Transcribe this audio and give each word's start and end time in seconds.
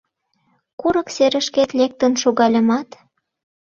Курык 0.79 1.07
серышкет 1.15 1.69
лектын 1.79 2.13
шогальымат 2.21 2.89